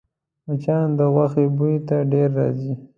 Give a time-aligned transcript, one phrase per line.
[0.47, 2.73] مچان د غوښې بوی ته ډېر راځي